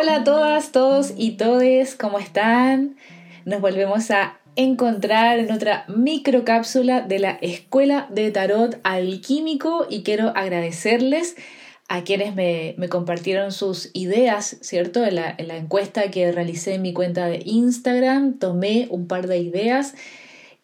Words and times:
Hola 0.00 0.14
a 0.14 0.24
todas, 0.24 0.72
todos 0.72 1.12
y 1.18 1.32
todes, 1.32 1.94
¿cómo 1.94 2.18
están? 2.18 2.96
Nos 3.44 3.60
volvemos 3.60 4.10
a 4.10 4.40
encontrar 4.56 5.38
en 5.38 5.52
otra 5.52 5.84
microcápsula 5.88 7.02
de 7.02 7.18
la 7.18 7.32
Escuela 7.42 8.06
de 8.08 8.30
Tarot 8.30 8.80
Alquímico 8.82 9.86
y 9.90 10.02
quiero 10.02 10.32
agradecerles 10.34 11.36
a 11.90 12.02
quienes 12.02 12.34
me, 12.34 12.76
compartieron 12.88 13.52
sus 13.52 13.90
ideas, 13.92 14.56
¿cierto? 14.62 15.04
En 15.04 15.16
la, 15.16 15.34
en 15.36 15.48
la 15.48 15.58
encuesta 15.58 16.10
que 16.10 16.32
realicé 16.32 16.76
en 16.76 16.82
mi 16.82 16.94
cuenta 16.94 17.26
de 17.26 17.42
Instagram, 17.44 18.38
tomé 18.38 18.86
un 18.88 19.06
par 19.06 19.26
de 19.26 19.36
ideas 19.36 19.94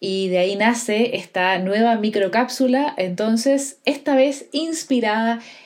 y 0.01 0.29
de 0.29 0.39
ahí 0.39 0.57
nace 0.57 1.15
esta 1.15 1.59
nueva 1.59 1.97
microcápsula, 1.97 2.95
entonces 2.97 3.81
esta 3.85 4.15
vez 4.15 4.47
inspirada 4.53 5.41
en 5.41 5.66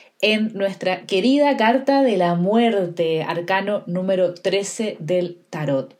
nuestra 0.53 1.05
querida 1.07 1.57
carta 1.57 2.03
de 2.03 2.17
la 2.17 2.35
muerte, 2.35 3.23
arcano 3.23 3.83
número 3.87 4.33
13 4.33 4.97
del 4.99 5.37
tarot. 5.49 5.95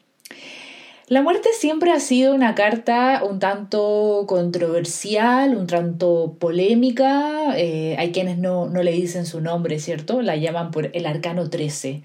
La 1.08 1.22
muerte 1.22 1.50
siempre 1.58 1.92
ha 1.92 2.00
sido 2.00 2.34
una 2.34 2.56
carta 2.56 3.22
un 3.24 3.40
tanto 3.40 4.24
controversial, 4.28 5.58
un 5.58 5.68
tanto 5.68 6.38
polémica. 6.40 7.58
Eh, 7.58 7.98
hay 7.98 8.12
quienes 8.14 8.38
no, 8.38 8.70
no, 8.70 8.82
le 8.82 8.94
dicen 8.94 9.26
su 9.26 9.42
nombre, 9.42 9.80
¿cierto? 9.80 10.22
La 10.22 10.38
llaman 10.38 10.72
por 10.72 10.90
el 10.94 11.06
arcano 11.06 11.50
13. 11.50 12.04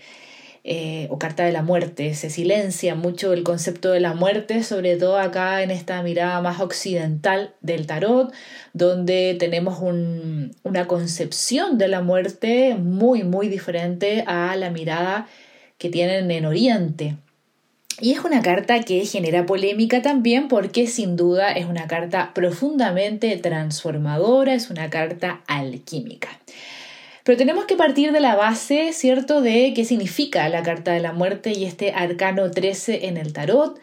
Eh, 0.69 1.07
o 1.11 1.19
carta 1.21 1.45
de 1.45 1.53
la 1.53 1.63
muerte. 1.63 2.13
Se 2.17 2.29
silencia 2.29 2.97
mucho 2.97 3.33
el 3.33 3.45
concepto 3.45 3.93
de 3.93 4.01
la 4.01 4.15
muerte, 4.15 4.65
sobre 4.65 4.97
todo 4.97 5.17
acá 5.17 5.63
en 5.63 5.71
esta 5.71 6.03
mirada 6.03 6.41
más 6.41 6.59
occidental 6.61 7.55
del 7.61 7.87
tarot, 7.87 8.33
donde 8.73 9.37
tenemos 9.39 9.79
una 9.81 10.89
concepción 10.89 11.79
de 11.79 11.87
la 11.87 12.03
muerte 12.03 12.75
muy, 12.75 13.23
muy 13.23 13.47
diferente 13.47 14.25
a 14.27 14.57
la 14.57 14.71
mirada 14.71 15.29
que 15.79 15.89
tienen 15.89 16.33
en 16.33 16.47
Oriente. 16.47 17.15
Y 18.01 18.11
es 18.11 18.25
una 18.25 18.43
carta 18.43 18.81
que 18.81 19.07
genera 19.07 19.47
polémica 19.47 20.03
también 20.03 20.49
porque 20.49 20.89
sin 20.89 21.15
duda 21.15 21.53
es 21.53 21.67
una 21.67 21.87
carta 21.87 22.33
profundamente 22.35 23.37
transformadora, 23.37 24.55
es 24.55 24.69
una 24.69 24.91
carta 24.91 25.43
alquímica. 25.47 26.41
Pero 27.27 27.39
tenemos 27.39 27.65
que 27.65 27.75
partir 27.75 28.13
de 28.13 28.21
la 28.21 28.37
base, 28.37 28.93
¿cierto?, 28.93 29.41
de 29.41 29.73
qué 29.75 29.85
significa 29.85 30.49
la 30.49 30.63
carta 30.63 30.93
de 30.93 31.01
la 31.01 31.13
muerte 31.13 31.51
y 31.51 31.65
este 31.65 31.91
arcano 31.91 32.53
13 32.53 33.09
en 33.09 33.17
el 33.17 33.33
tarot. 33.33 33.81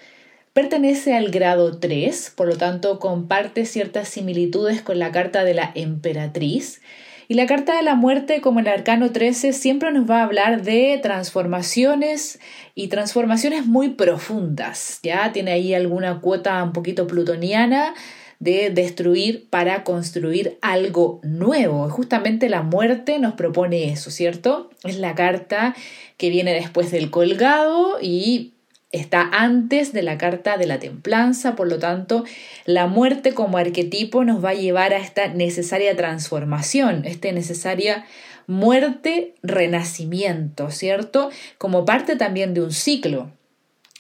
Pertenece 0.54 1.14
al 1.14 1.30
grado 1.30 1.78
3, 1.78 2.32
por 2.38 2.48
lo 2.48 2.56
tanto 2.56 3.00
comparte 3.00 3.66
ciertas 3.66 4.08
similitudes 4.08 4.82
con 4.82 4.98
la 4.98 5.12
carta 5.12 5.44
de 5.44 5.56
la 5.56 5.74
emperatriz. 5.76 6.82
Y 7.28 7.34
la 7.34 7.46
carta 7.46 7.76
de 7.76 7.84
la 7.84 7.96
muerte, 7.96 8.40
como 8.40 8.62
el 8.62 8.68
arcano 8.70 9.12
13, 9.12 9.52
siempre 9.52 9.92
nos 9.92 10.10
va 10.10 10.22
a 10.22 10.24
hablar 10.24 10.62
de 10.62 10.98
transformaciones 11.04 12.40
y 12.76 12.88
transformaciones 12.88 13.66
muy 13.66 13.90
profundas. 13.90 15.02
Ya 15.04 15.34
tiene 15.34 15.52
ahí 15.52 15.74
alguna 15.74 16.22
cuota 16.22 16.64
un 16.64 16.72
poquito 16.72 17.08
plutoniana 17.08 17.94
de 18.39 18.70
destruir 18.70 19.48
para 19.50 19.84
construir 19.84 20.58
algo 20.62 21.20
nuevo. 21.23 21.89
Justamente 21.89 22.50
la 22.50 22.62
muerte 22.62 23.20
nos 23.20 23.34
propone 23.34 23.92
eso, 23.92 24.12
¿cierto? 24.12 24.70
Es 24.84 24.98
la 24.98 25.16
carta 25.16 25.75
que 26.17 26.30
viene 26.30 26.53
después 26.53 26.92
del 26.92 27.09
colgado 27.09 27.98
y 28.02 28.53
está 28.92 29.28
antes 29.31 29.92
de 29.92 30.03
la 30.03 30.17
carta 30.17 30.58
de 30.58 30.67
la 30.67 30.80
templanza, 30.80 31.56
por 31.56 31.67
lo 31.67 31.80
tanto, 31.80 32.23
la 32.66 32.88
muerte 32.88 33.34
como 33.34 33.58
arquetipo 33.58 34.23
nos 34.23 34.44
va 34.44 34.50
a 34.50 34.56
llevar 34.56 34.94
a 34.94 34.97
esta 34.97 35.28
necesaria 35.30 35.95
transformación, 35.95 37.03
esta 37.06 37.31
necesaria 37.31 38.06
muerte, 38.45 39.34
renacimiento, 39.42 40.70
¿cierto? 40.70 41.29
Como 41.58 41.85
parte 41.85 42.16
también 42.16 42.53
de 42.53 42.62
un 42.62 42.72
ciclo 42.72 43.31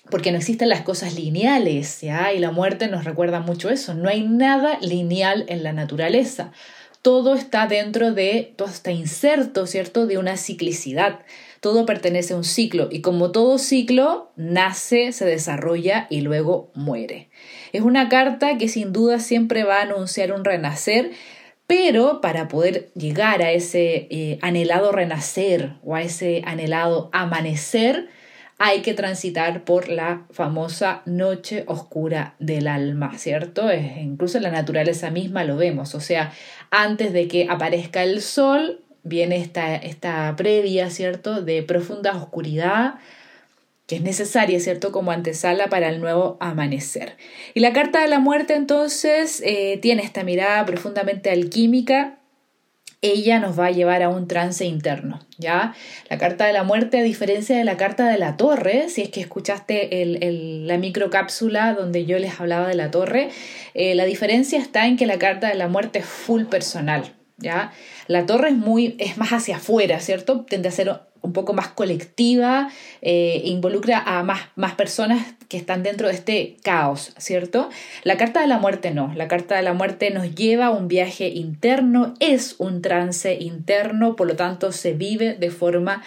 porque 0.09 0.31
no 0.31 0.37
existen 0.37 0.69
las 0.69 0.81
cosas 0.81 1.15
lineales, 1.15 2.01
¿ya? 2.01 2.33
Y 2.33 2.39
la 2.39 2.51
muerte 2.51 2.87
nos 2.87 3.05
recuerda 3.05 3.39
mucho 3.39 3.69
eso, 3.69 3.93
no 3.93 4.09
hay 4.09 4.21
nada 4.27 4.77
lineal 4.81 5.45
en 5.47 5.63
la 5.63 5.73
naturaleza. 5.73 6.51
Todo 7.01 7.35
está 7.35 7.67
dentro 7.67 8.13
de, 8.13 8.53
todo 8.55 8.69
está 8.69 8.91
inserto, 8.91 9.67
¿cierto?, 9.67 10.07
de 10.07 10.17
una 10.17 10.37
ciclicidad. 10.37 11.19
Todo 11.59 11.85
pertenece 11.85 12.33
a 12.33 12.37
un 12.37 12.43
ciclo 12.43 12.89
y 12.91 13.01
como 13.01 13.31
todo 13.31 13.57
ciclo, 13.57 14.31
nace, 14.35 15.11
se 15.11 15.25
desarrolla 15.25 16.07
y 16.09 16.21
luego 16.21 16.71
muere. 16.75 17.29
Es 17.71 17.81
una 17.81 18.07
carta 18.07 18.57
que 18.57 18.67
sin 18.69 18.93
duda 18.93 19.19
siempre 19.19 19.63
va 19.63 19.79
a 19.79 19.83
anunciar 19.83 20.31
un 20.31 20.45
renacer, 20.45 21.11
pero 21.67 22.21
para 22.21 22.47
poder 22.47 22.91
llegar 22.95 23.41
a 23.41 23.51
ese 23.51 24.07
eh, 24.09 24.39
anhelado 24.41 24.91
renacer 24.91 25.73
o 25.83 25.95
a 25.95 26.01
ese 26.01 26.41
anhelado 26.45 27.09
amanecer, 27.13 28.09
hay 28.65 28.81
que 28.81 28.93
transitar 28.93 29.65
por 29.65 29.89
la 29.89 30.25
famosa 30.31 31.01
noche 31.05 31.65
oscura 31.67 32.35
del 32.39 32.69
alma, 32.69 33.17
¿cierto? 33.17 33.69
Es, 33.69 33.97
incluso 33.97 34.37
en 34.37 34.43
la 34.43 34.51
naturaleza 34.51 35.11
misma 35.11 35.43
lo 35.43 35.57
vemos, 35.57 35.95
o 35.95 35.99
sea, 35.99 36.31
antes 36.71 37.11
de 37.11 37.27
que 37.27 37.47
aparezca 37.49 38.03
el 38.03 38.21
sol, 38.21 38.79
viene 39.03 39.35
esta, 39.35 39.75
esta 39.75 40.33
previa, 40.37 40.89
¿cierto?, 40.91 41.41
de 41.41 41.61
profunda 41.61 42.15
oscuridad, 42.15 42.93
que 43.85 43.97
es 43.97 44.01
necesaria, 44.01 44.61
¿cierto?, 44.61 44.93
como 44.93 45.11
antesala 45.11 45.67
para 45.67 45.89
el 45.89 45.99
nuevo 45.99 46.37
amanecer. 46.39 47.17
Y 47.53 47.59
la 47.59 47.73
carta 47.73 47.99
de 47.99 48.07
la 48.07 48.19
muerte 48.19 48.55
entonces 48.55 49.43
eh, 49.45 49.77
tiene 49.81 50.03
esta 50.03 50.23
mirada 50.23 50.65
profundamente 50.65 51.31
alquímica 51.31 52.17
ella 53.03 53.39
nos 53.39 53.59
va 53.59 53.67
a 53.67 53.71
llevar 53.71 54.01
a 54.01 54.07
un 54.07 54.27
trance 54.29 54.65
interno, 54.65 55.19
¿ya? 55.37 55.75
La 56.09 56.17
carta 56.17 56.45
de 56.47 56.53
la 56.53 56.63
muerte, 56.63 56.99
a 56.99 57.03
diferencia 57.03 57.57
de 57.57 57.65
la 57.65 57.75
carta 57.75 58.07
de 58.07 58.17
la 58.17 58.37
torre, 58.37 58.87
si 58.87 59.01
es 59.01 59.09
que 59.09 59.19
escuchaste 59.19 60.01
el, 60.01 60.67
la 60.67 60.77
microcápsula 60.77 61.73
donde 61.73 62.05
yo 62.05 62.17
les 62.17 62.39
hablaba 62.39 62.67
de 62.67 62.75
la 62.75 62.91
torre, 62.91 63.29
eh, 63.73 63.93
la 63.93 64.05
diferencia 64.05 64.57
está 64.57 64.87
en 64.87 64.95
que 64.95 65.05
la 65.05 65.19
carta 65.19 65.49
de 65.49 65.55
la 65.55 65.67
muerte 65.67 65.99
es 65.99 66.05
full 66.05 66.45
personal, 66.45 67.11
¿ya? 67.37 67.73
La 68.07 68.25
torre 68.25 68.49
es, 68.49 68.55
muy, 68.55 68.95
es 68.99 69.17
más 69.17 69.33
hacia 69.33 69.57
afuera, 69.57 69.99
¿cierto? 69.99 70.45
Tiende 70.45 70.69
a 70.69 70.71
ser 70.71 71.01
un 71.21 71.33
poco 71.33 71.53
más 71.53 71.67
colectiva, 71.67 72.69
eh, 73.01 73.41
involucra 73.43 73.99
a 73.99 74.23
más, 74.23 74.39
más 74.55 74.75
personas 74.75 75.25
que 75.53 75.57
están 75.59 75.83
dentro 75.83 76.07
de 76.07 76.15
este 76.15 76.57
caos, 76.63 77.13
¿cierto? 77.19 77.69
La 78.03 78.17
carta 78.17 78.41
de 78.41 78.47
la 78.47 78.57
muerte 78.57 78.89
no, 78.89 79.13
la 79.15 79.27
carta 79.27 79.55
de 79.55 79.61
la 79.61 79.73
muerte 79.73 80.09
nos 80.09 80.33
lleva 80.33 80.65
a 80.65 80.71
un 80.71 80.87
viaje 80.87 81.27
interno, 81.27 82.15
es 82.19 82.55
un 82.57 82.81
trance 82.81 83.35
interno, 83.39 84.15
por 84.15 84.25
lo 84.25 84.35
tanto 84.35 84.71
se 84.71 84.93
vive 84.93 85.35
de 85.35 85.51
forma 85.51 86.01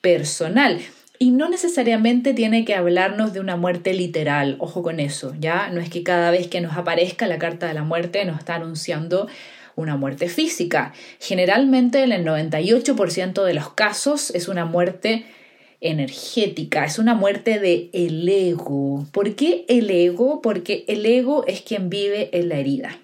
personal. 0.00 0.80
Y 1.20 1.30
no 1.30 1.48
necesariamente 1.48 2.34
tiene 2.34 2.64
que 2.64 2.74
hablarnos 2.74 3.32
de 3.32 3.38
una 3.38 3.54
muerte 3.54 3.94
literal, 3.94 4.56
ojo 4.58 4.82
con 4.82 4.98
eso, 4.98 5.32
¿ya? 5.38 5.70
No 5.70 5.80
es 5.80 5.90
que 5.90 6.02
cada 6.02 6.32
vez 6.32 6.48
que 6.48 6.60
nos 6.60 6.76
aparezca 6.76 7.28
la 7.28 7.38
carta 7.38 7.68
de 7.68 7.74
la 7.74 7.84
muerte 7.84 8.24
nos 8.24 8.40
está 8.40 8.56
anunciando 8.56 9.28
una 9.76 9.96
muerte 9.96 10.28
física. 10.28 10.92
Generalmente 11.20 12.02
en 12.02 12.10
el 12.10 12.24
98% 12.24 13.44
de 13.44 13.54
los 13.54 13.70
casos 13.74 14.32
es 14.34 14.48
una 14.48 14.64
muerte 14.64 15.24
energética, 15.80 16.84
es 16.84 16.98
una 16.98 17.14
muerte 17.14 17.58
de 17.58 17.90
el 17.92 18.28
ego. 18.28 19.06
¿Por 19.12 19.34
qué 19.34 19.64
el 19.68 19.90
ego? 19.90 20.40
Porque 20.42 20.84
el 20.88 21.06
ego 21.06 21.44
es 21.46 21.62
quien 21.62 21.88
vive 21.88 22.30
en 22.32 22.48
la 22.48 22.56
herida. 22.56 22.98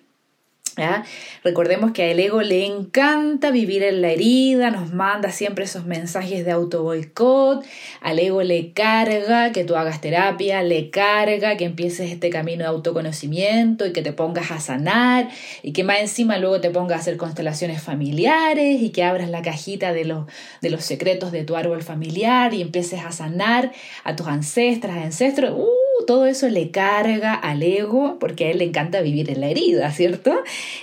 Recordemos 1.43 1.93
que 1.93 2.11
al 2.11 2.19
ego 2.19 2.43
le 2.43 2.65
encanta 2.65 3.51
vivir 3.51 3.83
en 3.83 4.03
la 4.03 4.11
herida, 4.11 4.71
nos 4.71 4.93
manda 4.93 5.31
siempre 5.31 5.65
esos 5.65 5.85
mensajes 5.85 6.45
de 6.45 6.51
auto 6.51 6.83
boicot, 6.83 7.65
al 8.01 8.19
ego 8.19 8.43
le 8.43 8.73
carga 8.73 9.53
que 9.53 9.65
tú 9.65 9.77
hagas 9.77 10.01
terapia, 10.01 10.63
le 10.63 10.91
carga 10.91 11.57
que 11.57 11.65
empieces 11.65 12.11
este 12.11 12.31
camino 12.31 12.65
de 12.65 12.71
autoconocimiento 12.71 13.87
y 13.87 13.93
que 13.93 14.03
te 14.03 14.13
pongas 14.13 14.51
a 14.51 14.61
sanar 14.61 15.29
y 15.63 15.73
que 15.73 15.85
más 15.85 16.01
encima 16.01 16.39
luego 16.39 16.61
te 16.61 16.71
pongas 16.71 16.99
a 16.99 17.01
hacer 17.01 17.17
constelaciones 17.17 17.83
familiares 17.83 18.83
y 18.83 18.91
que 18.91 19.05
abras 19.05 19.29
la 19.29 19.43
cajita 19.43 19.93
de 19.93 20.05
los, 20.05 20.27
de 20.61 20.71
los 20.71 20.85
secretos 20.85 21.33
de 21.33 21.45
tu 21.45 21.57
árbol 21.57 21.83
familiar 21.83 22.55
y 22.55 22.63
empieces 22.63 23.01
a 23.05 23.13
sanar 23.13 23.73
a 24.03 24.17
tus 24.17 24.27
ancestras, 24.27 24.97
ancestros. 24.97 25.53
¡Uh! 25.57 25.74
Todo 26.05 26.27
eso 26.27 26.49
le 26.49 26.71
carga 26.71 27.35
al 27.35 27.63
ego 27.63 28.19
porque 28.19 28.47
a 28.47 28.51
él 28.51 28.59
le 28.59 28.65
encanta 28.65 29.01
vivir 29.01 29.31
en 29.31 29.41
la 29.41 29.49
herida, 29.49 29.91
¿cierto? 29.93 30.35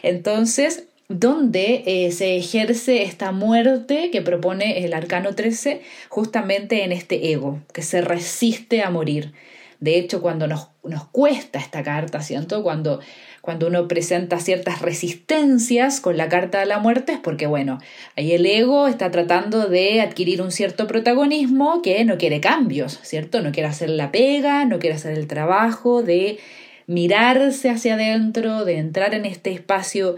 Entonces, 0.04 0.84
¿dónde 1.08 1.84
eh, 1.86 2.12
se 2.12 2.38
ejerce 2.38 3.04
esta 3.04 3.32
muerte 3.32 4.10
que 4.12 4.22
propone 4.22 4.84
el 4.86 4.94
arcano 4.94 5.36
13 5.36 5.82
justamente 6.10 6.84
en 6.84 6.92
este 6.92 7.32
ego, 7.32 7.60
que 7.74 7.82
se 7.82 8.02
resiste 8.02 8.82
a 8.82 8.90
morir. 8.90 9.34
De 9.82 9.98
hecho, 9.98 10.22
cuando 10.22 10.48
nos, 10.48 10.70
nos 10.84 11.06
cuesta 11.10 11.60
esta 11.60 11.84
carta, 11.84 12.22
¿cierto? 12.22 12.64
Cuando 12.64 13.02
cuando 13.42 13.68
uno 13.68 13.88
presenta 13.88 14.40
ciertas 14.40 14.82
resistencias 14.82 16.00
con 16.00 16.16
la 16.16 16.30
carta 16.30 16.60
de 16.60 16.68
la 16.68 16.78
muerte 16.78 17.14
es 17.14 17.20
porque, 17.20 17.48
bueno, 17.48 17.80
ahí 18.16 18.34
el 18.34 18.46
ego 18.46 18.88
está 18.88 19.10
tratando 19.10 19.68
de 19.68 20.00
adquirir 20.00 20.44
un 20.44 20.52
cierto 20.52 20.86
protagonismo 20.86 21.82
que 21.82 22.06
no 22.06 22.20
quiere 22.20 22.40
cambios, 22.40 23.00
¿cierto? 23.02 23.42
No 23.42 23.52
quiere 23.52 23.68
hacer 23.68 23.90
la 23.90 24.12
pega, 24.12 24.66
no 24.66 24.78
quiere 24.78 24.96
hacer 24.96 25.18
el 25.18 25.26
trabajo 25.26 26.04
de 26.04 26.38
mirarse 26.86 27.72
hacia 27.72 27.96
adentro, 27.96 28.64
de 28.64 28.78
entrar 28.78 29.16
en 29.16 29.26
este 29.26 29.52
espacio 29.52 30.18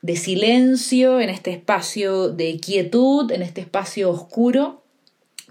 de 0.00 0.14
silencio, 0.14 1.20
en 1.20 1.28
este 1.28 1.50
espacio 1.50 2.28
de 2.28 2.58
quietud, 2.60 3.32
en 3.32 3.42
este 3.42 3.60
espacio 3.60 4.10
oscuro, 4.10 4.84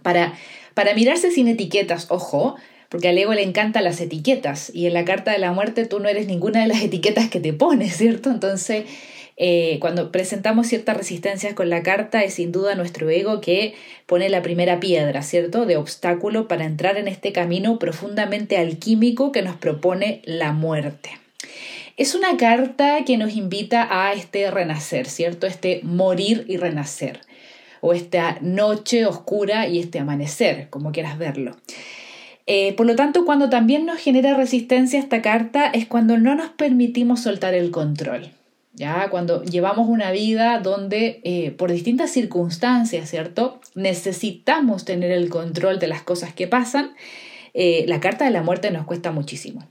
para 0.01 0.33
para 0.73 0.93
mirarse 0.93 1.29
sin 1.29 1.49
etiquetas, 1.49 2.05
ojo, 2.09 2.55
porque 2.89 3.09
al 3.09 3.17
ego 3.17 3.33
le 3.33 3.43
encantan 3.43 3.83
las 3.83 4.01
etiquetas 4.01 4.71
y 4.73 4.87
en 4.87 4.93
la 4.93 5.05
carta 5.05 5.31
de 5.31 5.37
la 5.37 5.51
muerte 5.51 5.85
tú 5.85 5.99
no 5.99 6.09
eres 6.09 6.27
ninguna 6.27 6.61
de 6.61 6.67
las 6.67 6.81
etiquetas 6.81 7.29
que 7.29 7.39
te 7.39 7.53
pones, 7.53 7.95
¿cierto? 7.97 8.31
Entonces, 8.31 8.85
eh, 9.41 9.77
cuando 9.79 10.11
presentamos 10.11 10.67
ciertas 10.67 10.97
resistencias 10.97 11.53
con 11.53 11.69
la 11.69 11.81
carta 11.81 12.23
es 12.23 12.33
sin 12.33 12.51
duda 12.51 12.75
nuestro 12.75 13.09
ego 13.09 13.39
que 13.39 13.73
pone 14.05 14.27
la 14.27 14.41
primera 14.41 14.81
piedra, 14.81 15.21
¿cierto? 15.21 15.65
De 15.65 15.77
obstáculo 15.77 16.49
para 16.49 16.65
entrar 16.65 16.97
en 16.97 17.07
este 17.07 17.31
camino 17.31 17.79
profundamente 17.79 18.57
alquímico 18.57 19.31
que 19.31 19.41
nos 19.41 19.55
propone 19.55 20.21
la 20.25 20.51
muerte. 20.51 21.11
Es 21.95 22.15
una 22.15 22.37
carta 22.37 23.05
que 23.05 23.17
nos 23.17 23.35
invita 23.35 23.87
a 23.89 24.13
este 24.13 24.49
renacer, 24.51 25.07
¿cierto? 25.07 25.47
Este 25.47 25.79
morir 25.83 26.45
y 26.47 26.57
renacer, 26.57 27.21
o 27.81 27.93
esta 27.93 28.37
noche 28.41 29.05
oscura 29.05 29.67
y 29.67 29.79
este 29.79 29.99
amanecer, 29.99 30.69
como 30.69 30.91
quieras 30.91 31.17
verlo. 31.17 31.55
Eh, 32.51 32.73
por 32.73 32.87
lo 32.87 32.95
tanto, 32.95 33.25
cuando 33.25 33.47
también 33.47 33.85
nos 33.85 33.99
genera 33.99 34.33
resistencia 34.33 34.97
esta 34.97 35.21
carta 35.21 35.67
es 35.67 35.85
cuando 35.85 36.17
no 36.17 36.33
nos 36.33 36.49
permitimos 36.49 37.21
soltar 37.21 37.53
el 37.53 37.69
control. 37.69 38.31
¿Ya? 38.73 39.09
Cuando 39.11 39.43
llevamos 39.43 39.87
una 39.87 40.09
vida 40.09 40.57
donde 40.57 41.21
eh, 41.23 41.51
por 41.51 41.71
distintas 41.71 42.09
circunstancias, 42.09 43.07
¿cierto? 43.07 43.61
Necesitamos 43.75 44.83
tener 44.83 45.11
el 45.11 45.29
control 45.29 45.77
de 45.77 45.89
las 45.89 46.01
cosas 46.01 46.33
que 46.33 46.47
pasan, 46.47 46.95
eh, 47.53 47.85
la 47.87 47.99
carta 47.99 48.25
de 48.25 48.31
la 48.31 48.41
muerte 48.41 48.71
nos 48.71 48.87
cuesta 48.87 49.11
muchísimo 49.11 49.67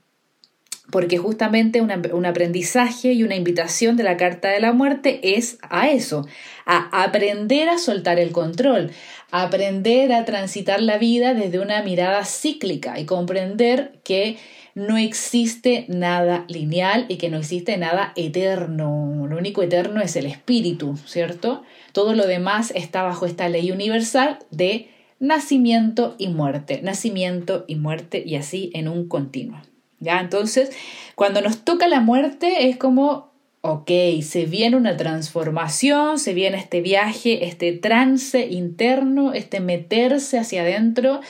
porque 0.90 1.18
justamente 1.18 1.82
un 1.82 2.26
aprendizaje 2.26 3.12
y 3.12 3.22
una 3.22 3.36
invitación 3.36 3.96
de 3.96 4.04
la 4.04 4.16
carta 4.16 4.48
de 4.48 4.60
la 4.60 4.72
muerte 4.72 5.36
es 5.36 5.58
a 5.62 5.88
eso, 5.90 6.26
a 6.64 7.02
aprender 7.02 7.68
a 7.68 7.78
soltar 7.78 8.18
el 8.18 8.32
control, 8.32 8.90
a 9.30 9.42
aprender 9.42 10.12
a 10.12 10.24
transitar 10.24 10.80
la 10.80 10.96
vida 10.96 11.34
desde 11.34 11.58
una 11.58 11.82
mirada 11.82 12.24
cíclica 12.24 12.98
y 12.98 13.04
comprender 13.04 14.00
que 14.02 14.38
no 14.74 14.96
existe 14.96 15.84
nada 15.88 16.44
lineal 16.48 17.04
y 17.08 17.16
que 17.16 17.28
no 17.28 17.38
existe 17.38 17.76
nada 17.76 18.12
eterno. 18.16 19.26
Lo 19.28 19.36
único 19.36 19.62
eterno 19.62 20.00
es 20.00 20.16
el 20.16 20.24
espíritu, 20.24 20.96
¿cierto? 21.04 21.64
Todo 21.92 22.14
lo 22.14 22.26
demás 22.26 22.72
está 22.74 23.02
bajo 23.02 23.26
esta 23.26 23.48
ley 23.48 23.72
universal 23.72 24.38
de 24.50 24.88
nacimiento 25.18 26.14
y 26.16 26.28
muerte, 26.28 26.80
nacimiento 26.82 27.64
y 27.66 27.74
muerte 27.74 28.22
y 28.24 28.36
así 28.36 28.70
en 28.72 28.88
un 28.88 29.08
continuo. 29.08 29.60
¿Ya? 30.00 30.20
Entonces, 30.20 30.70
cuando 31.14 31.40
nos 31.40 31.64
toca 31.64 31.88
la 31.88 32.00
muerte 32.00 32.68
es 32.68 32.76
como, 32.76 33.32
ok, 33.62 33.90
se 34.22 34.46
viene 34.46 34.76
una 34.76 34.96
transformación, 34.96 36.18
se 36.18 36.34
viene 36.34 36.58
este 36.58 36.80
viaje, 36.80 37.46
este 37.46 37.72
trance 37.72 38.46
interno, 38.46 39.32
este 39.32 39.60
meterse 39.60 40.38
hacia 40.38 40.62
adentro, 40.62 41.20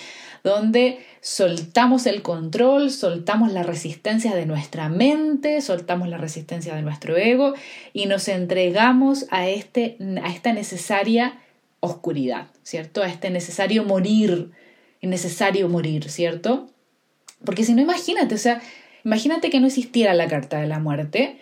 donde 0.45 0.99
soltamos 1.21 2.07
el 2.07 2.23
control, 2.23 2.91
soltamos 2.91 3.53
la 3.53 3.63
resistencia 3.63 4.35
de 4.35 4.47
nuestra 4.47 4.89
mente, 4.89 5.61
soltamos 5.61 6.09
la 6.09 6.19
resistencia 6.19 6.75
de 6.75 6.83
nuestro 6.83 7.17
ego 7.17 7.55
y 7.93 8.07
nos 8.07 8.29
entregamos 8.29 9.27
a, 9.31 9.49
este, 9.49 9.97
a 10.23 10.33
esta 10.33 10.53
necesaria 10.53 11.41
oscuridad, 11.81 12.49
¿cierto? 12.63 13.03
A 13.03 13.09
este 13.09 13.31
necesario 13.31 13.85
morir, 13.85 14.51
necesario 15.03 15.69
morir, 15.69 16.11
¿cierto? 16.11 16.71
Porque 17.45 17.65
si 17.65 17.75
no, 17.75 17.83
imagínate, 17.83 18.35
o 18.35 18.39
sea, 18.39 18.61
imagínate 19.05 19.51
que 19.51 19.61
no 19.61 19.67
existiera 19.67 20.15
la 20.15 20.29
carta 20.29 20.61
de 20.61 20.67
la 20.67 20.79
muerte, 20.79 21.39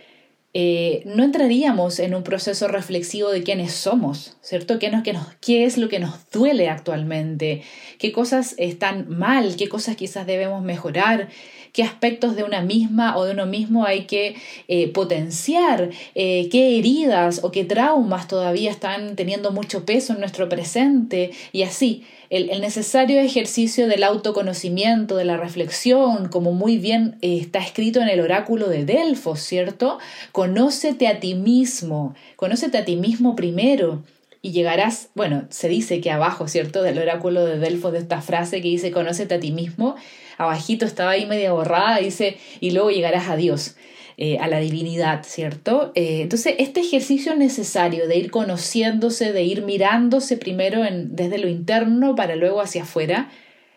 eh, 0.58 1.02
no 1.04 1.22
entraríamos 1.22 1.98
en 1.98 2.14
un 2.14 2.22
proceso 2.22 2.66
reflexivo 2.66 3.31
de 3.31 3.43
quiénes 3.43 3.72
somos, 3.72 4.38
¿cierto? 4.40 4.78
¿Qué, 4.78 4.90
nos, 4.90 5.02
qué, 5.02 5.12
nos, 5.12 5.26
¿Qué 5.40 5.64
es 5.64 5.76
lo 5.76 5.88
que 5.88 5.98
nos 5.98 6.31
duele 6.31 6.70
actualmente? 6.70 7.62
¿Qué 7.98 8.10
cosas 8.10 8.54
están 8.56 9.06
mal? 9.10 9.56
¿Qué 9.56 9.69
cosas 9.69 9.96
quizás 9.96 10.26
debemos 10.26 10.62
mejorar? 10.62 11.28
qué 11.76 11.82
aspectos 11.82 12.37
de 12.37 12.43
una 12.43 12.62
misma 12.62 13.19
o 13.19 13.26
de 13.26 13.32
uno 13.32 13.44
mismo 13.44 13.84
hay 13.84 14.06
que 14.06 14.34
eh, 14.66 14.88
potenciar, 14.88 15.90
eh, 16.14 16.48
qué 16.50 16.78
heridas 16.78 17.40
o 17.44 17.52
qué 17.52 17.64
traumas 17.64 18.28
todavía 18.28 18.70
están 18.70 19.14
teniendo 19.14 19.50
mucho 19.50 19.84
peso 19.84 20.14
en 20.14 20.20
nuestro 20.20 20.48
presente 20.48 21.32
y 21.52 21.64
así. 21.64 22.04
El, 22.31 22.61
necesario 22.61 23.20
ejercicio 23.20 23.87
del 23.87 24.02
autoconocimiento, 24.02 25.17
de 25.17 25.25
la 25.25 25.37
reflexión, 25.37 26.28
como 26.28 26.52
muy 26.52 26.78
bien 26.78 27.17
eh, 27.23 27.38
está 27.40 27.61
escrito 27.61 28.00
en 28.00 28.08
el 28.08 28.20
oráculo 28.20 28.69
de 28.69 28.84
Delfos, 28.84 29.40
¿cierto? 29.40 29.99
Conócete 30.32 31.06
a 31.06 31.20
ti 31.20 31.34
mismo, 31.34 32.14
conócete 32.37 32.78
a 32.78 32.84
ti 32.84 32.96
mismo 32.96 33.37
primero 33.37 34.02
y 34.43 34.52
llegarás, 34.52 35.08
bueno, 35.14 35.44
se 35.50 35.69
dice 35.69 36.00
que 36.00 36.11
abajo, 36.11 36.49
¿cierto? 36.49 36.82
Del 36.82 36.99
oráculo 36.99 37.44
de 37.44 37.58
Delfos, 37.58 37.93
de 37.93 37.99
esta 37.99 38.20
frase 38.20 38.62
que 38.62 38.69
dice, 38.69 38.90
conócete 38.90 39.34
a 39.34 39.40
ti 39.40 39.52
mismo, 39.52 39.96
abajito 40.38 40.84
estaba 40.84 41.11
ahí 41.11 41.26
media 41.26 41.52
borrada, 41.52 41.99
dice, 41.99 42.38
y 42.61 42.70
luego 42.70 42.90
llegarás 42.90 43.29
a 43.29 43.37
Dios. 43.37 43.76
Eh, 44.18 44.38
a 44.38 44.48
la 44.48 44.60
divinidad, 44.60 45.24
¿cierto? 45.24 45.92
Eh, 45.94 46.22
entonces, 46.22 46.54
este 46.58 46.80
ejercicio 46.80 47.36
necesario 47.36 48.08
de 48.08 48.16
ir 48.16 48.30
conociéndose, 48.30 49.34
de 49.34 49.42
ir 49.42 49.60
mirándose 49.60 50.38
primero 50.38 50.86
en, 50.86 51.14
desde 51.14 51.36
lo 51.36 51.48
interno 51.48 52.14
para 52.14 52.34
luego 52.34 52.62
hacia 52.62 52.84
afuera, 52.84 53.28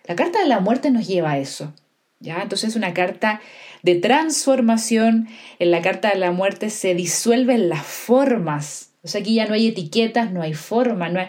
la 0.05 0.15
carta 0.15 0.39
de 0.39 0.47
la 0.47 0.61
muerte 0.61 0.91
nos 0.91 1.09
lleva 1.09 1.31
a 1.31 1.39
eso. 1.39 1.73
¿ya? 2.21 2.41
Entonces, 2.41 2.69
es 2.69 2.75
una 2.77 2.93
carta 2.93 3.41
de 3.83 3.95
transformación. 3.95 5.27
En 5.59 5.71
la 5.71 5.81
carta 5.81 6.09
de 6.09 6.19
la 6.19 6.31
muerte 6.31 6.69
se 6.69 6.95
disuelven 6.95 7.67
las 7.67 7.85
formas. 7.85 8.91
O 9.03 9.09
sea, 9.09 9.19
aquí 9.19 9.35
ya 9.35 9.45
no 9.45 9.55
hay 9.55 9.67
etiquetas, 9.67 10.31
no 10.31 10.41
hay 10.41 10.53
forma. 10.53 11.09
No 11.09 11.19
hay... 11.19 11.27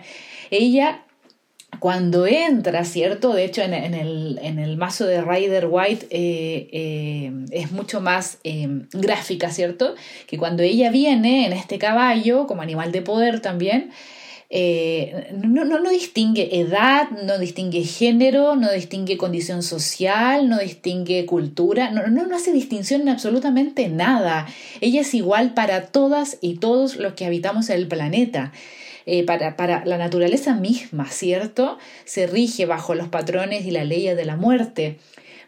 Ella 0.53 1.03
cuando 1.81 2.27
entra, 2.27 2.85
¿cierto? 2.85 3.33
De 3.33 3.45
hecho, 3.45 3.63
en, 3.63 3.73
el, 3.75 4.77
mazo 4.77 5.07
de 5.07 5.23
Rider 5.23 5.67
White 5.69 6.07
eh, 6.11 6.69
eh, 6.73 7.33
es 7.51 7.73
mucho 7.73 8.01
más 8.01 8.39
eh, 8.45 8.69
gráfica, 8.93 9.51
¿cierto? 9.51 9.95
Que 10.27 10.37
cuando 10.39 10.63
ella 10.63 10.91
viene 10.91 11.47
en 11.47 11.55
este 11.55 11.79
caballo, 11.79 12.47
como 12.47 12.63
animal 12.63 12.93
de 12.93 13.03
poder 13.03 13.41
también, 13.41 13.91
no, 14.53 15.65
no, 15.65 15.79
no, 15.79 15.91
distingue 15.91 16.61
edad, 16.61 17.09
no 17.11 17.39
distingue 17.39 17.85
género, 17.85 18.57
no 18.57 18.71
distingue 18.73 19.17
condición 19.17 19.63
social, 19.63 20.49
no 20.49 20.59
distingue 20.59 21.25
cultura, 21.25 21.91
no, 21.91 22.09
no, 22.09 22.27
no 22.27 22.37
hace 22.37 22.53
distinción 22.53 23.03
en 23.03 23.11
absolutamente 23.11 23.89
nada. 23.89 24.47
Ella 24.81 25.01
es 25.01 25.15
igual 25.15 25.55
para 25.55 25.87
todas 25.87 26.37
y 26.41 26.57
todos 26.57 26.97
los 26.97 27.15
que 27.15 27.27
habitamos 27.27 27.71
el 27.71 27.87
planeta. 27.87 28.53
Eh, 29.07 29.25
para, 29.25 29.57
para, 29.57 29.85
la 29.87 29.97
naturaleza 29.97 30.55
misma, 30.55 31.07
¿cierto? 31.07 31.79
Se 32.05 32.27
rige 32.27 32.67
bajo 32.67 32.95
los 32.95 33.09
patrones 33.09 33.65
y 33.65 33.71
la 33.71 33.85
ley 33.85 34.07
de 34.15 34.25
la 34.25 34.37
muerte. 34.37 34.99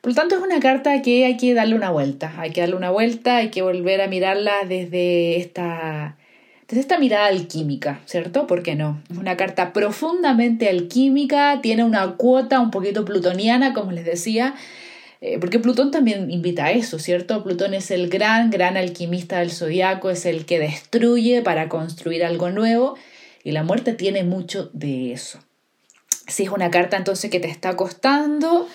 Por 0.03 0.11
lo 0.11 0.17
tanto, 0.17 0.35
es 0.35 0.43
una 0.43 0.59
carta 0.59 1.01
que 1.01 1.25
hay 1.25 1.37
que 1.37 1.55
darle 1.55 1.77
una 1.77 1.91
vuelta, 1.91 2.35
hay 2.39 2.51
que 2.51 2.61
darle 2.61 2.75
una 2.75 2.91
vuelta, 2.91 3.37
hay 3.37 3.51
que 3.51 3.63
volver 3.63 4.01
a 4.01 4.09
mirarla 4.09 4.53
desde 4.69 5.37
esta, 5.37 6.17
desde 6.67 6.81
esta 6.81 6.99
mirada 6.99 7.27
alquímica, 7.27 8.01
¿cierto? 8.07 8.49
¿Por 8.49 8.65
qué 8.65 8.75
no? 8.75 9.01
Es 9.09 9.17
una 9.17 9.37
carta 9.37 9.73
profundamente 9.73 10.69
alquímica, 10.69 11.61
tiene 11.63 11.85
una 11.85 12.17
cuota 12.17 12.59
un 12.59 12.73
poquito 12.73 13.05
plutoniana, 13.05 13.75
como 13.75 13.93
les 13.93 14.05
decía, 14.05 14.57
eh, 15.21 15.39
porque 15.39 15.61
Plutón 15.61 15.93
también 15.93 16.33
invita 16.33 16.65
a 16.65 16.73
eso, 16.73 16.99
¿cierto? 16.99 17.45
Plutón 17.45 17.73
es 17.73 17.93
el 17.93 18.09
gran, 18.09 18.51
gran 18.51 18.77
alquimista 18.77 19.39
del 19.39 19.53
zodiaco, 19.53 20.11
es 20.11 20.27
el 20.27 20.47
que 20.47 20.59
destruye 20.59 21.43
para 21.43 21.69
construir 21.69 22.25
algo 22.25 22.51
nuevo 22.51 22.97
y 23.45 23.53
la 23.53 23.63
muerte 23.63 23.93
tiene 23.93 24.25
mucho 24.25 24.71
de 24.73 25.13
eso. 25.13 25.39
Si 26.27 26.45
es 26.45 26.51
una 26.51 26.71
carta 26.71 26.97
entonces 26.97 27.31
que 27.31 27.41
te 27.41 27.49
está 27.49 27.77
costando, 27.77 28.69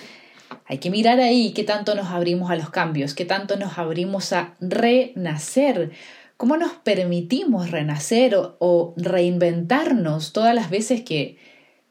hay 0.65 0.79
que 0.79 0.89
mirar 0.89 1.19
ahí 1.19 1.53
qué 1.53 1.63
tanto 1.63 1.95
nos 1.95 2.07
abrimos 2.07 2.51
a 2.51 2.55
los 2.55 2.69
cambios, 2.69 3.13
qué 3.13 3.25
tanto 3.25 3.55
nos 3.55 3.77
abrimos 3.77 4.33
a 4.33 4.55
renacer, 4.59 5.91
cómo 6.35 6.57
nos 6.57 6.73
permitimos 6.73 7.71
renacer 7.71 8.35
o, 8.35 8.93
reinventarnos 8.97 10.33
todas 10.33 10.53
las 10.53 10.69
veces 10.69 11.01
que, 11.03 11.37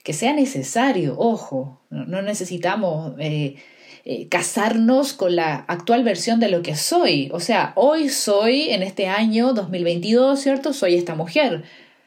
que, 0.03 0.13
sea 0.13 0.35
necesario. 0.35 1.17
Ojo, 1.19 1.81
no, 1.89 2.21
necesitamos 2.21 3.15
eh, 3.19 3.57
eh, 4.05 4.29
casarnos 4.29 5.15
con 5.15 5.37
la 5.37 5.57
actual 5.69 6.05
versión 6.05 6.39
de 6.39 6.51
lo 6.51 6.63
que 6.63 6.77
soy. 6.77 7.31
O 7.33 7.41
sea, 7.41 7.73
hoy 7.77 8.11
soy, 8.11 8.69
en 8.71 8.83
este 8.83 9.09
año 9.09 9.55
2022, 9.55 10.39
¿cierto? 10.39 10.75
Soy 10.75 10.97
esta 10.97 11.15
mujer 11.15 11.65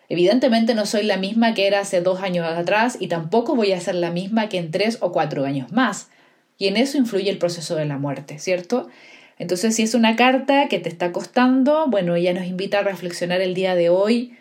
Evidentemente 0.09 0.73
no 0.73 0.87
soy 0.87 1.03
la 1.03 1.17
misma 1.17 1.53
que 1.53 1.67
era 1.67 1.81
hace 1.81 2.01
dos 2.01 2.21
años 2.21 2.45
atrás 2.47 2.97
y 2.99 3.07
tampoco 3.07 3.55
voy 3.55 3.71
a 3.73 3.79
ser 3.79 3.93
la 3.93 4.09
misma 4.09 4.49
que 4.49 4.57
en 4.57 4.71
tres 4.71 4.97
o 5.01 5.11
cuatro 5.11 5.45
años 5.45 5.71
más. 5.71 6.09
Y 6.57 6.67
en 6.67 6.77
eso 6.77 6.97
influye 6.97 7.29
el 7.29 7.37
proceso 7.37 7.75
de 7.75 7.85
la 7.85 7.99
muerte, 7.99 8.39
¿cierto? 8.39 8.89
Entonces, 9.37 9.75
si 9.75 9.83
es 9.83 9.93
una 9.93 10.15
carta 10.15 10.67
que 10.67 10.79
te 10.79 10.89
está 10.89 11.11
costando, 11.11 11.85
bueno, 11.87 12.15
ella 12.15 12.33
nos 12.33 12.45
invita 12.45 12.79
a 12.79 12.83
reflexionar 12.83 13.39
el 13.39 13.53
día 13.53 13.75
de 13.75 13.89
hoy 13.89 14.35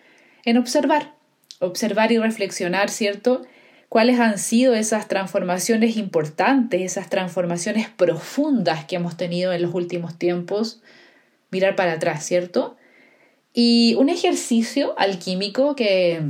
en 0.44 0.56
observar, 0.56 1.12
observar 1.60 2.12
y 2.12 2.18
reflexionar, 2.18 2.88
¿cierto? 2.88 3.42
¿Cuáles 3.90 4.18
han 4.20 4.38
sido 4.38 4.74
esas 4.74 5.06
transformaciones 5.06 5.98
importantes, 5.98 6.80
esas 6.80 7.10
transformaciones 7.10 7.88
profundas 7.90 8.86
que 8.86 8.96
hemos 8.96 9.18
tenido 9.18 9.52
en 9.52 9.62
los 9.62 9.74
últimos 9.74 10.18
tiempos? 10.18 10.80
Mirar 11.50 11.76
para 11.76 11.92
atrás, 11.92 12.24
¿cierto? 12.24 12.77
Y 13.54 13.94
un 13.94 14.08
ejercicio 14.08 14.94
alquímico 14.98 15.74
que, 15.74 16.22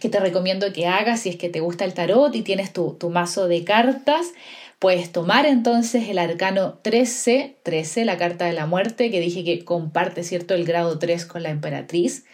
que 0.00 0.08
te 0.08 0.20
recomiendo 0.20 0.72
que 0.72 0.86
hagas 0.86 1.20
si 1.20 1.30
es 1.30 1.36
que 1.36 1.48
te 1.48 1.60
gusta 1.60 1.84
el 1.84 1.94
tarot 1.94 2.34
y 2.34 2.42
tienes 2.42 2.72
tu, 2.72 2.94
tu 2.94 3.10
mazo 3.10 3.48
de 3.48 3.64
cartas. 3.64 4.32
Puedes 4.78 5.12
tomar 5.12 5.46
entonces 5.46 6.08
el 6.08 6.18
arcano 6.18 6.74
13, 6.82 7.56
13, 7.62 8.04
la 8.04 8.18
carta 8.18 8.44
de 8.44 8.52
la 8.52 8.66
muerte, 8.66 9.10
que 9.10 9.20
dije 9.20 9.44
que 9.44 9.64
comparte, 9.64 10.24
¿cierto?, 10.24 10.54
el 10.54 10.64
grado 10.66 10.98
3 10.98 11.24
con 11.24 11.42
la 11.42 11.48
emperatriz, 11.48 12.26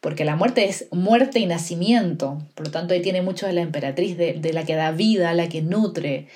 porque 0.00 0.24
la 0.24 0.36
muerte 0.36 0.68
es 0.68 0.86
muerte 0.92 1.40
y 1.40 1.46
nacimiento, 1.46 2.38
por 2.54 2.66
lo 2.66 2.70
tanto 2.70 2.94
ahí 2.94 3.02
tiene 3.02 3.22
mucho 3.22 3.46
de 3.46 3.54
la 3.54 3.62
emperatriz, 3.62 4.16
de, 4.16 4.34
de 4.34 4.52
la 4.52 4.64
que 4.64 4.76
da 4.76 4.92
vida, 4.92 5.34
la 5.34 5.48
que 5.48 5.62
nutre, 5.62 6.28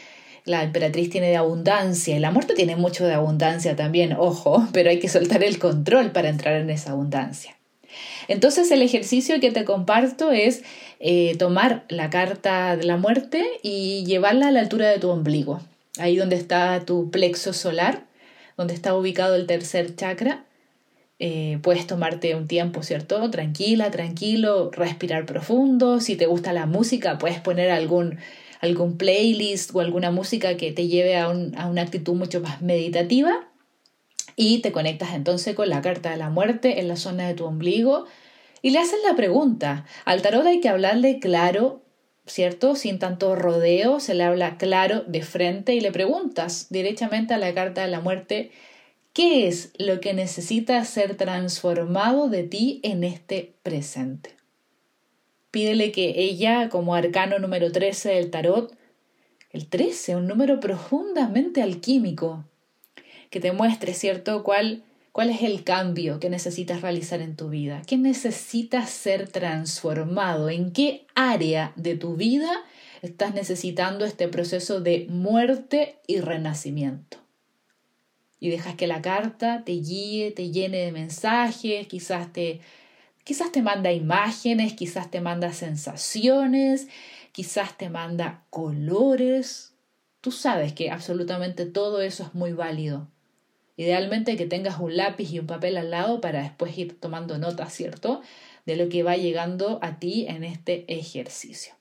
la 0.49 0.63
emperatriz 0.65 1.11
tiene 1.11 1.29
de 1.29 1.37
abundancia 1.37 2.17
y 2.17 2.21
la 2.21 2.31
muerte 2.31 2.55
tiene 2.55 2.75
mucho 2.75 3.07
de 3.07 3.15
abundancia 3.15 3.77
también, 3.77 4.15
ojo, 4.19 4.67
pero 4.73 4.91
hay 4.91 4.99
que 4.99 5.09
soltar 5.09 5.45
el 5.45 5.59
control 5.59 6.11
para 6.11 6.29
entrar 6.29 6.57
en 6.57 6.71
esa 6.71 6.93
abundancia. 6.93 7.57
Entonces 8.29 8.71
el 8.71 8.83
ejercicio 8.83 9.41
que 9.41 9.51
te 9.51 9.65
comparto 9.65 10.31
es 10.31 10.63
eh, 11.01 11.37
tomar 11.39 11.85
la 11.89 12.11
carta 12.11 12.77
de 12.77 12.85
la 12.85 12.97
muerte 12.97 13.45
y 13.63 14.05
llevarla 14.05 14.49
a 14.49 14.51
la 14.51 14.61
altura 14.61 14.89
de 14.89 14.99
tu 14.99 15.09
ombligo, 15.09 15.61
ahí 15.99 16.17
donde 16.17 16.37
está 16.37 16.85
tu 16.85 17.11
plexo 17.11 17.53
solar, 17.53 18.05
donde 18.57 18.75
está 18.75 18.95
ubicado 18.95 19.35
el 19.35 19.47
tercer 19.47 19.95
chakra. 19.97 20.45
Eh, 21.21 21.59
puedes 21.63 21.87
tomarte 21.87 22.35
un 22.37 22.47
tiempo, 22.47 22.83
¿cierto? 22.83 23.29
Tranquila, 23.31 23.91
tranquilo, 23.91 24.71
respirar 24.71 25.27
profundo. 25.27 26.01
Si 26.01 26.17
te 26.17 26.27
gusta 26.27 26.53
la 26.53 26.67
música, 26.67 27.19
puedes 27.19 27.41
poner 27.41 27.71
algún 27.71 28.19
algún 28.61 28.97
playlist 28.97 29.75
o 29.75 29.81
alguna 29.81 30.11
música 30.11 30.57
que 30.57 30.73
te 30.73 30.89
lleve 30.89 31.17
a, 31.17 31.29
una 31.29 31.83
actitud 31.83 32.15
mucho 32.15 32.41
más 32.41 32.63
meditativa 32.63 33.49
y 34.37 34.59
te 34.59 34.73
conectas 34.73 35.15
entonces 35.15 35.55
con 35.55 35.69
la 35.69 35.83
carta 35.83 36.11
de 36.11 36.17
la 36.17 36.31
muerte 36.31 36.81
en 36.81 36.89
la 36.89 36.97
zona 36.97 37.27
de 37.27 37.35
tu 37.35 37.45
ombligo 37.45 38.07
y 38.63 38.71
le 38.71 38.79
haces 38.79 38.99
la 39.07 39.17
pregunta. 39.17 39.85
Al 40.05 40.23
tarot 40.23 40.47
hay 40.47 40.61
que 40.61 40.69
hablarle 40.69 41.19
claro, 41.19 41.83
¿cierto? 42.27 42.75
Sin 42.75 42.99
tanto 42.99 43.35
rodeo, 43.37 44.01
se 44.01 44.15
le 44.15 44.25
habla 44.25 44.57
claro 44.59 45.03
de 45.07 45.23
frente 45.23 45.75
y 45.75 45.81
le 45.81 45.93
preguntas 45.93 46.67
directamente 46.71 47.35
a 47.35 47.39
la 47.39 47.55
carta 47.55 47.83
de 47.83 47.89
la 47.89 48.01
muerte, 48.01 48.51
¿qué 49.13 49.49
es 49.49 49.73
lo 49.79 50.01
que 50.01 50.15
necesita 50.15 50.85
ser 50.85 51.17
transformado 51.17 52.29
de 52.29 52.43
ti 52.45 52.81
en 52.83 53.05
este 53.05 53.55
presente? 53.63 54.38
Pídele 55.51 55.93
que 55.93 56.15
ella, 56.17 56.69
como 56.69 56.95
arcano 56.95 57.39
número 57.39 57.73
13 57.73 58.11
del 58.11 58.31
tarot, 58.31 58.77
el 59.51 59.67
13, 59.69 60.17
un 60.17 60.27
número 60.27 60.61
profundamente 60.61 61.63
alquímico, 61.63 62.45
que 63.31 63.41
te 63.41 63.53
muestre, 63.53 63.95
¿cierto?, 63.95 64.43
cuál, 64.43 64.85
cuál 65.13 65.31
es 65.31 65.43
el 65.43 65.65
cambio 65.65 66.21
que 66.21 66.29
necesitas 66.29 66.83
realizar 66.83 67.23
en 67.23 67.35
tu 67.35 67.49
vida, 67.49 67.83
qué 67.87 67.97
necesitas 67.97 68.91
ser 68.91 69.29
transformado, 69.29 70.51
en 70.51 70.73
qué 70.73 71.07
área 71.15 71.73
de 71.77 71.97
tu 71.97 72.17
vida 72.17 72.51
estás 73.01 73.35
necesitando 73.35 74.05
este 74.05 74.29
proceso 74.29 74.81
de 74.81 75.07
muerte 75.09 75.97
y 76.07 76.21
renacimiento. 76.21 77.19
Y 78.41 78.51
dejas 78.51 78.77
que 78.77 78.87
la 78.87 79.03
carta 79.03 79.65
te 79.65 79.73
guíe, 79.73 80.31
te 80.31 80.51
llene 80.51 80.79
de 80.79 80.93
mensajes, 80.93 81.87
quizás 81.89 82.33
te 82.33 82.61
Quizás 83.29 83.53
te 83.53 83.61
manda 83.61 83.93
imágenes, 83.93 84.73
quizás 84.73 85.11
te 85.11 85.21
manda 85.21 85.53
sensaciones, 85.53 86.89
quizás 87.31 87.77
te 87.77 87.91
manda 87.91 88.45
colores. 88.49 89.75
Tú 90.23 90.33
sabes 90.33 90.73
que 90.73 90.91
absolutamente 90.91 91.67
todo 91.67 92.01
eso 92.01 92.23
es 92.23 92.35
muy 92.35 92.55
válido. 92.55 93.07
Idealmente 93.77 94.39
que 94.39 94.47
tengas 94.47 94.81
un 94.81 94.97
lápiz 94.97 95.31
y 95.31 95.41
un 95.41 95.47
papel 95.47 95.77
al 95.77 95.91
lado 95.91 96.23
para 96.23 96.41
después 96.41 96.79
ir 96.79 96.99
tomando 96.99 97.37
nota, 97.37 97.69
¿cierto? 97.69 98.23
De 98.65 98.77
lo 98.77 98.89
que 98.89 99.03
va 99.03 99.19
llegando 99.19 99.79
a 99.83 99.99
ti 99.99 100.25
en 100.27 100.43
este 100.43 100.87
ejercicio. 100.89 101.75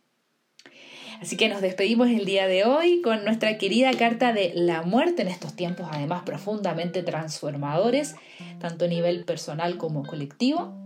Así 1.21 1.37
que 1.37 1.47
nos 1.47 1.61
despedimos 1.61 2.09
el 2.09 2.25
día 2.25 2.47
de 2.47 2.65
hoy 2.65 3.01
con 3.01 3.23
nuestra 3.23 3.57
querida 3.57 3.93
carta 3.93 4.33
de 4.33 4.51
la 4.53 4.81
muerte 4.81 5.21
en 5.21 5.29
estos 5.29 5.55
tiempos 5.55 5.87
además 5.93 6.23
profundamente 6.23 7.03
transformadores, 7.03 8.15
tanto 8.59 8.83
a 8.83 8.89
nivel 8.89 9.23
personal 9.23 9.77
como 9.77 10.03
colectivo 10.03 10.85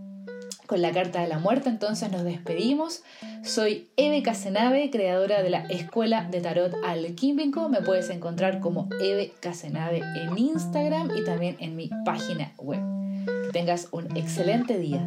con 0.72 0.80
la 0.80 0.90
carta 0.90 1.20
de 1.20 1.28
la 1.28 1.38
muerte, 1.38 1.68
entonces 1.68 2.10
nos 2.10 2.24
despedimos. 2.24 3.02
Soy 3.42 3.90
Eve 3.98 4.22
Casenave, 4.22 4.88
creadora 4.88 5.42
de 5.42 5.50
la 5.50 5.66
Escuela 5.66 6.26
de 6.30 6.40
Tarot 6.40 6.72
Alquímico. 6.82 7.68
Me 7.68 7.82
puedes 7.82 8.08
encontrar 8.08 8.58
como 8.58 8.88
Eve 8.98 9.34
Casenave 9.40 9.98
en 9.98 10.38
Instagram 10.38 11.10
y 11.14 11.24
también 11.24 11.56
en 11.58 11.76
mi 11.76 11.90
página 12.06 12.54
web. 12.56 12.80
Que 13.26 13.52
tengas 13.52 13.88
un 13.90 14.16
excelente 14.16 14.78
día. 14.78 15.06